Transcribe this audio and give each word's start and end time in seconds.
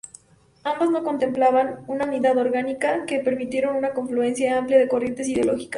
Ambas 0.63 0.89
no 0.89 1.03
contemplaban 1.03 1.83
una 1.85 2.05
unidad 2.05 2.35
orgánica 2.35 3.05
que 3.05 3.19
permitieran 3.19 3.75
una 3.75 3.93
confluencia 3.93 4.57
amplia 4.57 4.79
de 4.79 4.87
corrientes 4.87 5.27
ideológicas. 5.29 5.69